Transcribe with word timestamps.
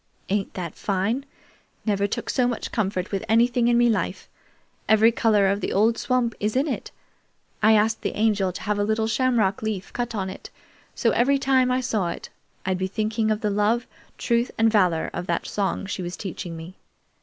"Ain't 0.29 0.55
that 0.55 0.73
fine? 0.73 1.27
Never 1.85 2.07
took 2.07 2.27
so 2.31 2.47
much 2.47 2.71
comfort 2.71 3.11
with 3.11 3.23
anything 3.29 3.67
in 3.67 3.77
me 3.77 3.87
life. 3.87 4.27
Every 4.89 5.11
color 5.11 5.45
of 5.47 5.61
the 5.61 5.71
old 5.71 5.95
swamp 5.95 6.33
is 6.39 6.55
in 6.55 6.67
it. 6.67 6.89
I 7.61 7.73
asked 7.73 8.01
the 8.01 8.15
Angel 8.17 8.51
to 8.51 8.63
have 8.63 8.79
a 8.79 8.83
little 8.83 9.05
shamrock 9.05 9.61
leaf 9.61 9.93
cut 9.93 10.15
on 10.15 10.27
it, 10.27 10.49
so 10.95 11.11
every 11.11 11.37
time 11.37 11.69
I 11.69 11.81
saw 11.81 12.09
it 12.09 12.29
I'd 12.65 12.79
be 12.79 12.87
thinking 12.87 13.29
of 13.29 13.41
the 13.41 13.51
'love, 13.51 13.85
truth, 14.17 14.49
and 14.57 14.71
valor' 14.71 15.11
of 15.13 15.27
that 15.27 15.45
song 15.45 15.85
she 15.85 16.01
was 16.01 16.17
teaching 16.17 16.57
me. 16.57 16.73